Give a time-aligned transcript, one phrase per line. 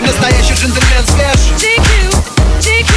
[0.00, 1.40] Настоящий джентльмен свеж.
[1.56, 1.88] GQ,
[2.60, 2.92] GQ,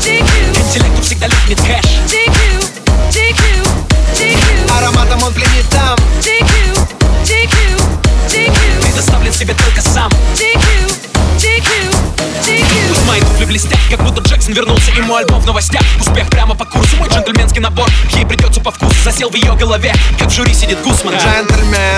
[0.00, 1.84] GQ, Интеллекту всегда липнет кэш.
[2.06, 2.64] GQ,
[3.10, 3.66] GQ,
[4.14, 5.98] GQ, Ароматом он пленит там.
[6.20, 6.78] GQ,
[7.24, 7.82] GQ,
[8.28, 10.10] GQ, Предоставлен себе только сам.
[10.34, 10.92] GQ,
[11.38, 11.96] GQ,
[12.44, 12.88] GQ.
[12.88, 15.82] Пусть мои туфли блестят, как будто Джексон вернулся И мой альбом в новостях.
[16.00, 17.88] Успех прямо по курсу Мой джентльменский набор.
[18.10, 21.14] Ей придется по вкусу Засел в ее голове Как в жюри сидит Гусман.
[21.14, 21.93] Джентльмен,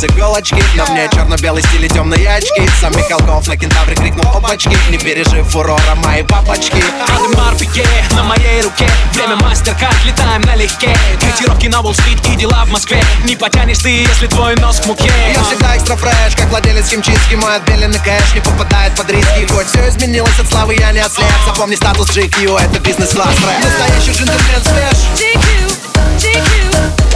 [0.00, 2.68] с иголочки На мне черно-белый стиль и темные очки.
[2.80, 6.82] Сам Михалков на кентавре крикнул опачки Не пережив фурора мои папочки.
[7.06, 8.88] Адемар Пике на моей руке.
[9.12, 10.96] Время мастер-карт, летаем налегке.
[11.20, 13.02] Котировки на Уолл-стрит и дела в Москве.
[13.24, 15.10] Не потянешь ты, если твой нос к муке.
[15.34, 17.34] Я всегда экстра фреш, как владелец химчистки.
[17.34, 19.46] Мой отбеленный кэш не попадает под риски.
[19.52, 21.26] Хоть все изменилось от славы, я не ослеп.
[21.46, 26.70] Запомни статус GQ, это бизнес-класс рэп Настоящий джентльмен свеж GQ, GQ,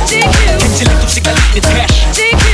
[0.07, 1.97] GQ, К интеллекту всегда липнет кэш.
[2.13, 2.54] GQ,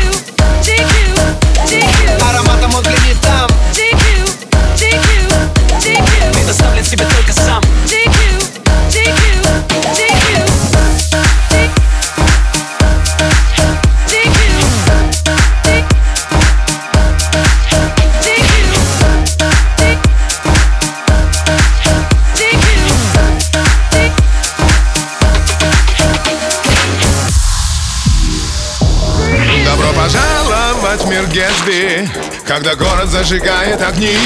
[31.31, 32.09] Гетсби
[32.47, 34.17] Когда город зажигает огни.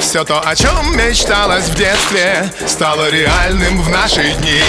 [0.00, 4.62] Все то, о чем мечталось в детстве Стало реальным в наши дни.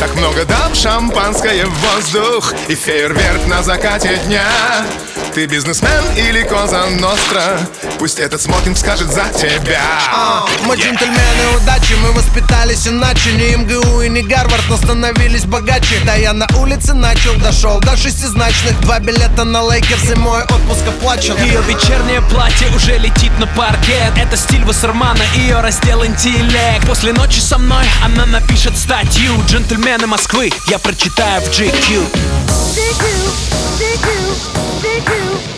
[0.00, 4.44] Так много дам шампанское в воздух И фейерверк на закате дня
[5.38, 7.60] Ты бизнесмен или коза ностра?
[8.00, 9.80] Пусть этот смокинг скажет за тебя.
[10.12, 13.30] А, Мы джентльмены удачи, мы воспитались иначе.
[13.34, 16.00] Не МГУ и не Гарвард, но становились богаче.
[16.04, 18.80] Да я на улице начал, дошел до шестизначных.
[18.80, 21.36] Два билета на Lakers и мой отпуск оплачен.
[21.36, 24.14] Ее вечернее платье уже летит на паркет.
[24.16, 26.84] Это стиль Вассермана, ее раздел интеллект.
[26.84, 29.40] После ночи со мной она напишет статью.
[29.46, 33.18] Джентльмены Москвы, я прочитаю в GQ stick you.
[33.76, 34.34] stick you.
[34.34, 35.57] stick you.